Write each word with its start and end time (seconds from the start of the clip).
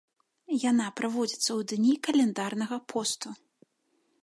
Яна 0.69 0.87
праводзіцца 1.01 1.41
ў 1.41 1.61
дні 1.73 1.93
каляднага 2.07 2.77
посту. 2.95 3.29